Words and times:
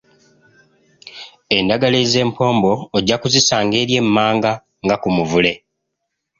Endagala 1.57 1.97
ez'empombo 2.05 2.73
ojja 2.97 3.15
kuzisanga 3.21 3.75
eri 3.81 3.93
emmanga 4.01 4.51
nga 4.83 4.95
ku 5.01 5.09
muvule. 5.15 5.53